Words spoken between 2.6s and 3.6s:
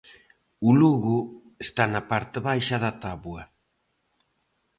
da táboa.